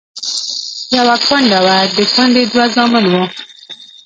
[0.95, 3.23] يوه کونډه وه، د کونډې دوه زامن وو.